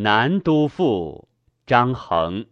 [0.00, 1.28] 南都赋，
[1.66, 2.46] 张衡。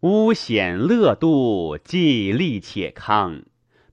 [0.00, 3.44] 巫险乐度，既利且康。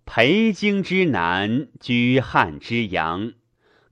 [0.05, 3.33] 裴京之南，居汉之阳。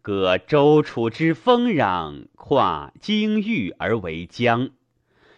[0.02, 4.72] 隔周楚之丰壤，跨京域而为江。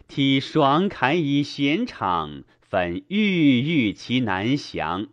[0.08, 5.08] 体爽凯以闲场，分郁郁其南翔。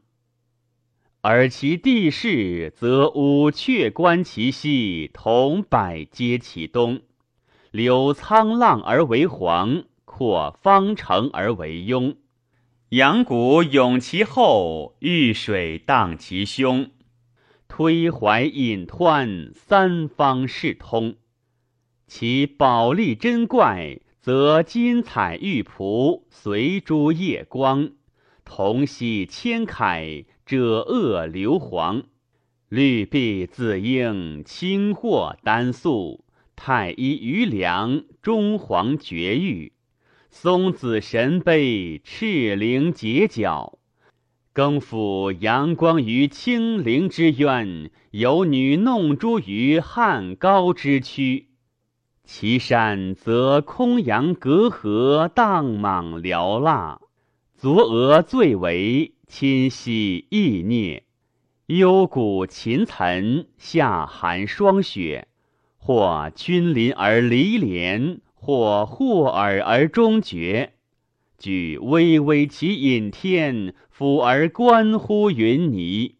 [1.21, 7.03] 而其地势，则五阙观其西，同百接其东。
[7.75, 12.15] 柳沧浪而为黄，阔方城而为雍。
[12.91, 16.93] 阳谷涌其后，遇水荡其胸。
[17.67, 21.17] 推怀引湍，三方势通。
[22.07, 27.91] 其宝丽珍怪，则金彩玉璞，随珠夜光，
[28.45, 30.27] 铜锡千铠。
[30.47, 32.05] 者恶硫黄，
[32.69, 36.24] 绿璧紫英，青货丹素，
[36.57, 39.73] 太医余粮，中皇绝育，
[40.31, 43.79] 松子神碑，赤灵结角，
[44.53, 51.49] 更复阳光于清灵之渊，有女弄珠于汉高之区。
[52.25, 57.01] 其山则空阳隔河，荡莽缭蜡，
[57.57, 59.13] 左额最为。
[59.27, 61.05] 侵袭易孽，
[61.67, 65.27] 幽谷秦岑，夏寒霜雪，
[65.87, 70.73] 或君临而离连，或惑耳而终绝。
[71.37, 76.15] 举巍巍其隐天，俯而观乎云霓。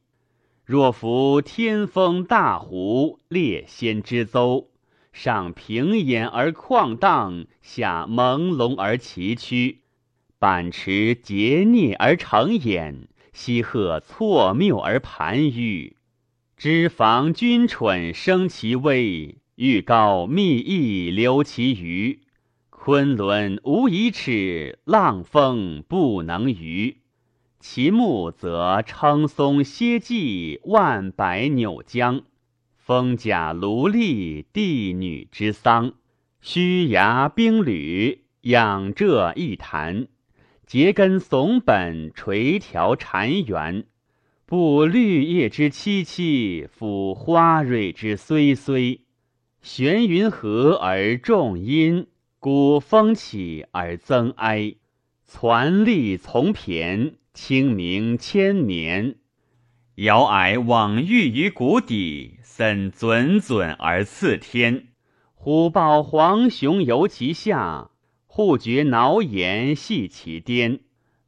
[0.67, 4.69] 若夫天风大湖，列仙之邹，
[5.15, 9.77] 上平掩而旷荡，下朦胧而崎岖。
[10.39, 15.95] 板持结孽而成眼，西壑错谬而盘纡。
[16.55, 22.21] 脂肪君蠢生其微，玉高密翼留其余。
[22.71, 26.97] 昆仑无以尺，浪风不能逾。
[27.61, 32.23] 其木则称松歇稷，万百扭江。
[32.77, 35.95] 风甲卢笠，帝女之丧。
[36.41, 40.09] 虚崖冰履，仰仄一潭。
[40.67, 43.85] 结根耸本，垂条缠圆，
[44.45, 49.04] 布绿叶之萋萋，抚花蕊之虽虽。
[49.65, 52.07] 玄云和而众阴，
[52.39, 54.75] 鼓风起而增哀。
[55.25, 59.17] 攒立从骈，清明千年。
[59.95, 64.89] 遥霭往郁于谷底，森谆谆而次天。
[65.33, 67.91] 虎豹黄熊游其下。
[68.27, 70.81] 户绝挠岩系其巅，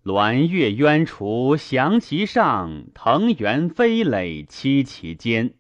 [0.05, 5.55] 鸾跃鸳雏翔其上，腾辕飞垒栖其间。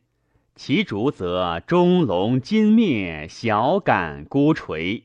[0.56, 5.04] 其竹则钟龙金灭，小杆孤垂，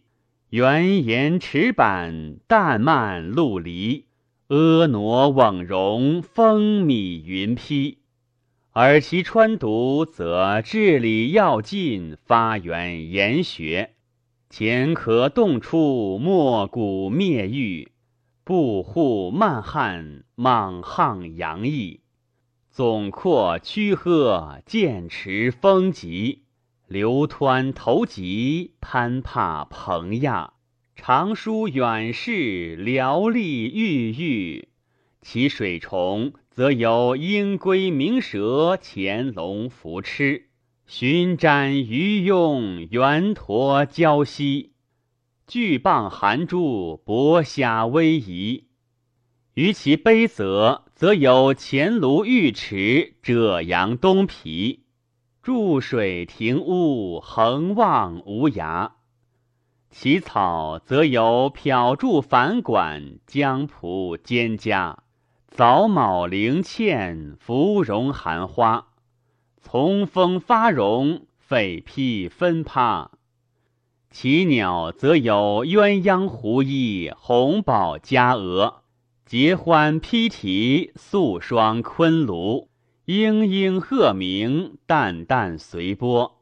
[0.51, 4.05] 圆岩池板，淡漫陆离，
[4.47, 7.97] 婀娜蓊容，风靡云披。
[8.71, 13.91] 而其川渎，则治理要尽，发源研学。
[14.49, 17.89] 前可动出，莫古灭玉；
[18.45, 21.99] 布户漫汉，莽汉洋溢。
[22.73, 26.43] 总括曲壑，剑池风急，
[26.87, 30.53] 流湍投急，攀爬蓬亚。
[30.95, 34.69] 长舒远视，寥丽郁郁。
[35.21, 40.43] 其水虫，则有鹰龟鸣蛇，潜龙伏螭。
[40.87, 44.71] 寻瞻鱼拥，圆驼蛟溪，
[45.45, 48.70] 巨蚌含珠，薄虾逶迤。
[49.55, 54.85] 于其卑泽，则有前庐玉池，赭阳东皮，
[55.43, 58.91] 注水亭屋，横望无涯。
[59.89, 64.95] 其草，则有漂筑繁管，江浦蒹葭，
[65.49, 68.87] 藻卯灵茜，芙蓉含花。
[69.59, 73.11] 从风发荣，沸披分趴。
[74.09, 78.80] 其鸟则有鸳鸯狐衣，红宝佳鹅，
[79.31, 82.67] 结欢披啼，素霜昆庐，
[83.05, 86.41] 莺莺鹤鸣，淡淡随波。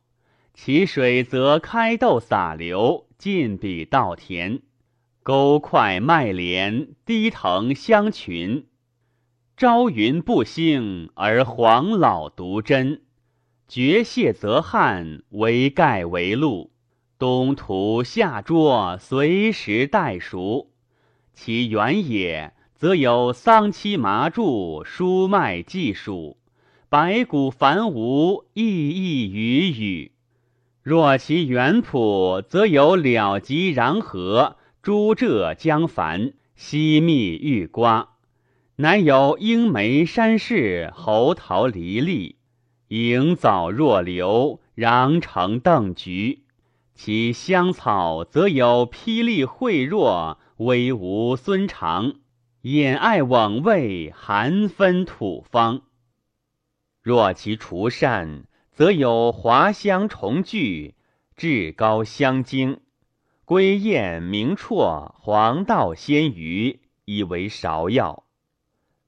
[0.55, 4.61] 其水则开窦洒流，尽比稻田，
[5.21, 8.65] 沟块麦连，低藤相群。
[9.55, 13.03] 朝云不兴，而黄老独珍。
[13.67, 16.71] 绝谢则汉，为盖为路。
[17.19, 20.71] 东涂夏涿，随时待熟。
[21.35, 26.37] 其原也，则有桑漆麻柱，疏麦稷黍，
[26.87, 30.13] 百谷繁芜，溢溢雨雨。
[30.81, 38.11] 若其原朴，则有了极壤河，诸浙江繁，西密玉瓜，
[38.77, 42.37] 南有英梅山势，猴桃离栗，
[42.87, 46.43] 影藻若流，壤成邓菊。
[46.95, 52.13] 其香草则有霹雳惠若，威武孙长，
[52.63, 55.83] 掩爱瓮味，含分土方。
[57.01, 60.95] 若其除善，则有华香重聚，
[61.37, 62.81] 至高香精，
[63.45, 68.25] 归雁鸣绰，黄道鲜鱼，以为芍药。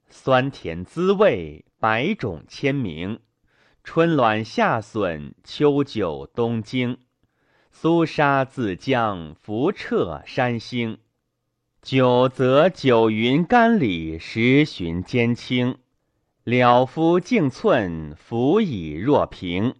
[0.08, 3.20] 酸甜滋味，百种千名。
[3.84, 6.96] 春暖夏笋，秋酒冬惊。
[7.70, 10.96] 苏沙自江，浮彻山星。
[11.82, 15.78] 久则九云干里，十旬间清。
[16.44, 19.74] 了夫径寸，浮以若平。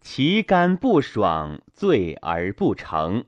[0.00, 3.26] 其甘不爽，醉而不成。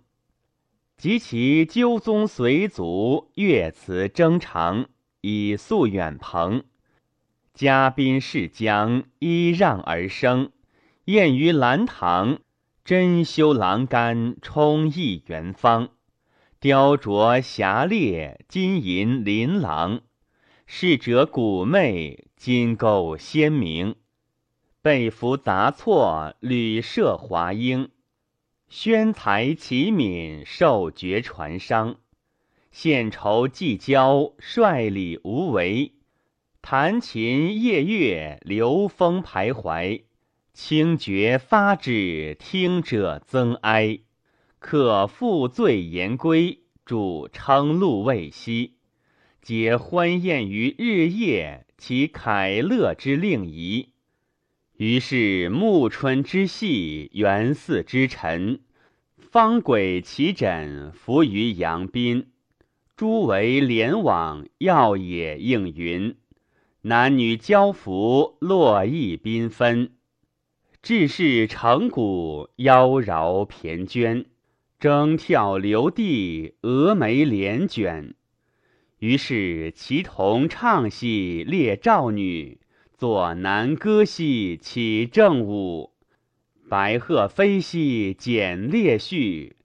[0.96, 4.86] 及其纠宗随族，乐辞征长，
[5.20, 6.64] 以诉远朋。
[7.52, 10.50] 嘉宾世将，依让而生。
[11.04, 12.38] 宴于兰堂。
[12.86, 15.88] 珍馐琅干，充溢园方；
[16.64, 20.00] 雕琢霞列，金银琳琅。
[20.64, 23.96] 逝者古媚，金钩鲜明。
[24.80, 27.90] 被服杂错，屡设华英。
[28.70, 31.96] 宣才齐敏，受爵传商。
[32.72, 35.92] 献酬祭交，率礼无为。
[36.62, 40.04] 弹琴夜月，流风徘徊。
[40.54, 43.98] 清绝发指，听者增哀。
[44.66, 48.76] 客负醉言归，主称禄未息。
[49.42, 53.90] 皆欢宴于日夜，其凯乐之令仪。
[54.78, 58.60] 于是暮春之戏，元祀之臣，
[59.18, 62.28] 方轨齐枕，伏于阳宾。
[62.96, 66.16] 诸为连网，耀野映云。
[66.80, 69.92] 男女交服，络绎缤纷。
[70.80, 74.24] 志士成鼓，妖娆翩娟，
[74.84, 78.14] 争跳流地，蛾眉帘卷。
[78.98, 82.58] 于是其同唱戏，列赵女；
[82.94, 85.94] 作南歌戏，起正舞。
[86.68, 89.56] 白鹤飞兮剪列序，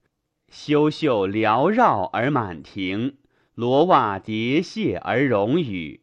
[0.48, 3.16] 修袖缭绕而满庭。
[3.54, 6.00] 罗袜叠谢而容语，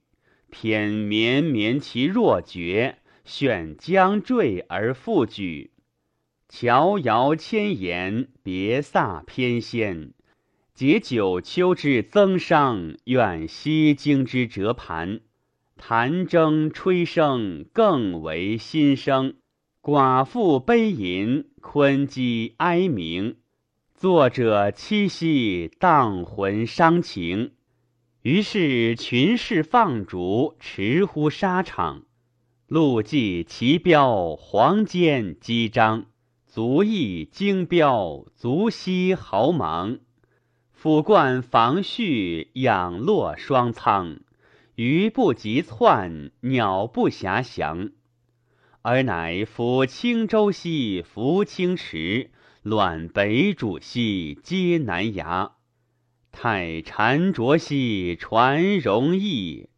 [0.51, 2.99] 偏绵绵其若绝。
[3.25, 5.71] 选将坠而复举，
[6.49, 10.13] 乔遥千言，别飒偏仙。
[10.73, 15.19] 解九秋之增伤，怨西京之折盘。
[15.75, 19.35] 弹筝吹笙，更为心声。
[19.81, 23.35] 寡妇悲吟，昆鸡哀鸣。
[23.93, 27.51] 作者凄兮，荡魂伤情。
[28.21, 32.03] 于是群士放逐，驰乎沙场。
[32.67, 36.05] 陆骑齐标，黄坚击张，
[36.57, 39.99] 足翼精标，足息豪芒。
[40.71, 44.21] 俯冠防序，仰落双苍。
[44.73, 47.91] 鱼不及窜，鸟不暇翔。
[48.81, 52.31] 而乃抚青州兮，拂青池；
[52.63, 55.51] 乱北渚兮，接南崖。
[56.31, 59.69] 太禅着兮，传容易。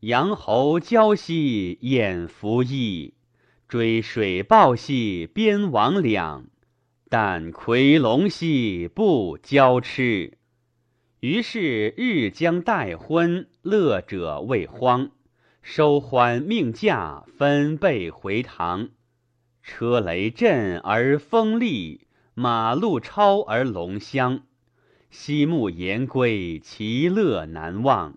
[0.00, 3.12] 阳侯交兮掩服役，
[3.68, 6.46] 追水豹兮边王两，
[7.10, 10.38] 但夔龙兮不交痴。
[11.20, 15.10] 于是日将待昏，乐者未荒。
[15.60, 18.88] 收欢命驾，分备回堂。
[19.62, 24.44] 车雷震而风厉，马路超而龙香。
[25.10, 28.16] 西木言归，其乐难忘。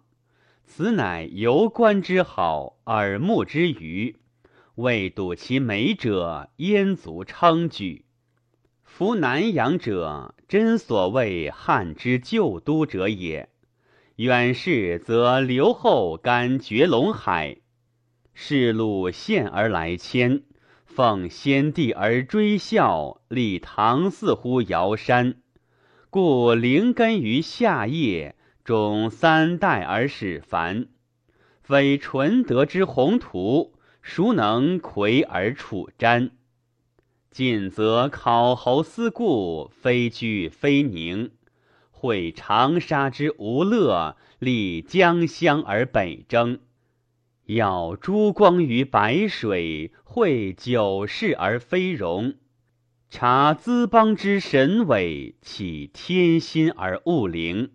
[0.65, 4.15] 此乃游观之好，耳目之余。
[4.75, 8.06] 未睹其美者，焉足称举？
[8.84, 13.50] 夫南阳者，真所谓汉之旧都者也。
[14.16, 17.58] 远视则留后干绝陇海，
[18.34, 20.44] 世路县而来迁，
[20.86, 25.36] 奉先帝而追孝，立唐嗣乎尧山，
[26.10, 28.36] 故灵根于夏夜。
[28.63, 30.88] 终三代而始繁，
[31.63, 36.31] 非纯德之宏图，孰能魁而处瞻？
[37.29, 41.29] 近则考侯思故，非居非宁；
[41.91, 46.60] 会长沙之无乐，立江乡而北征。
[47.46, 52.36] 耀珠光于白水，会九世而非荣。
[53.10, 57.72] 察资邦之神伟，起天心而物灵。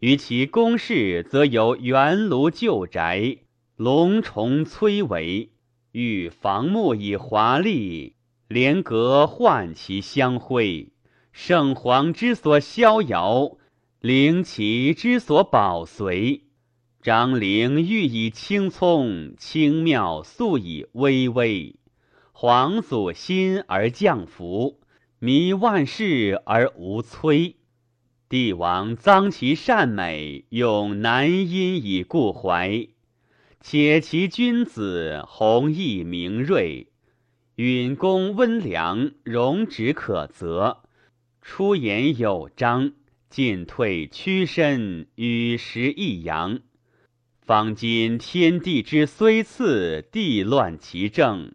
[0.00, 3.38] 于其宫室，则有圆庐旧宅，
[3.82, 5.48] 龙重崔帷，
[5.92, 8.14] 欲房木以华丽，
[8.46, 10.92] 帘阁换其香辉。
[11.32, 13.56] 圣皇之所逍遥，
[14.00, 16.42] 灵旗之所保随。
[17.00, 21.76] 张陵欲以青葱，清妙素以巍巍。
[22.32, 24.78] 皇祖心而降福，
[25.18, 27.54] 弥万世而无摧。
[28.28, 32.86] 帝王臧其善美，用男音以固怀。
[33.62, 36.88] 且其君子弘毅明锐，
[37.56, 40.78] 允恭温良，容止可责。
[41.42, 42.92] 出言有章，
[43.28, 46.60] 进退屈伸，与时异扬。
[47.42, 51.52] 方今天地之虽次，地乱其政。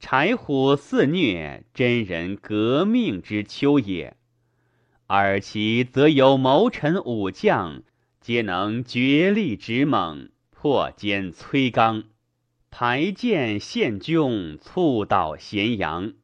[0.00, 4.16] 豺虎肆虐，真人革命之秋也。
[5.06, 7.82] 尔其则有谋臣武将，
[8.20, 10.30] 皆能决力直猛，
[10.66, 12.02] 破坚摧刚，
[12.72, 16.14] 排剑陷迥，促到咸阳。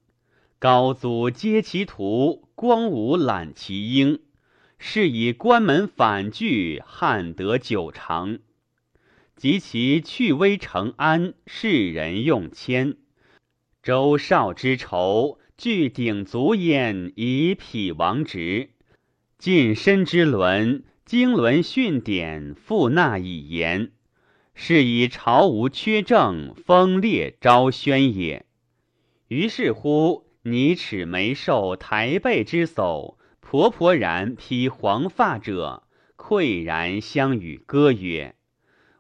[0.58, 4.18] 高祖接其图，光武揽其英，
[4.78, 8.40] 是以关门反拒，汉得久长。
[9.36, 12.96] 及其去威成安，世人用谦。
[13.80, 18.70] 周少之仇，俱鼎足焉，以匹王直；
[19.38, 23.92] 近身之伦，经纶训典，复纳以言。
[24.54, 28.46] 是以朝无缺政，封列昭宣也。
[29.28, 35.84] 于是乎，拟齿眉寿台背之叟，婆婆然披黄发者，
[36.16, 38.34] 喟然相与歌曰：“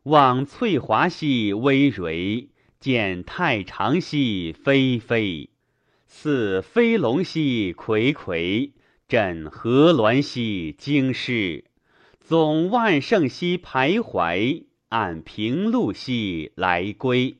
[0.04, 2.48] 望翠华兮微蕤。”
[2.82, 5.50] 见太常兮飞飞，
[6.08, 8.72] 似飞龙兮睽睽，
[9.06, 11.66] 枕河鸾兮惊失，
[12.18, 17.38] 总万圣兮徘徊，按平路兮来归。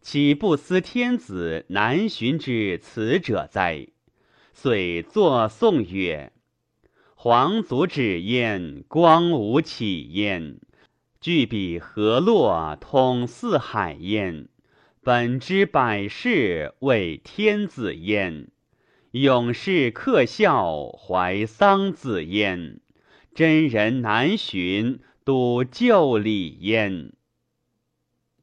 [0.00, 3.88] 岂不思天子难寻之此者哉？
[4.54, 6.32] 遂作颂曰：
[7.16, 10.60] 皇祖止焉，光武起焉。
[11.20, 14.46] 巨笔河洛，统四海焉；
[15.02, 18.46] 本之百世，为天子焉；
[19.10, 22.78] 勇士克孝，怀桑梓焉；
[23.34, 27.12] 真人难寻，笃旧礼焉。